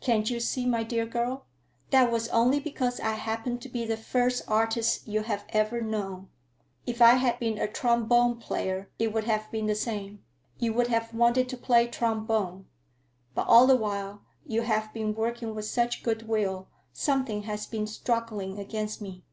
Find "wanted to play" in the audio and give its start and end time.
11.12-11.86